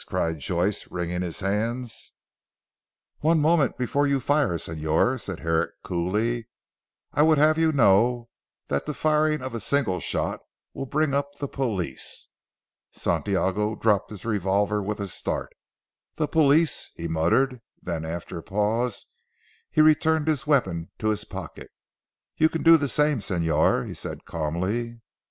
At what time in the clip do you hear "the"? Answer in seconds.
8.87-8.95, 11.37-11.47, 16.15-16.27, 22.75-22.89